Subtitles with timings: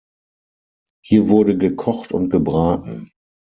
[1.05, 3.11] Hier wurde gekocht und gebraten.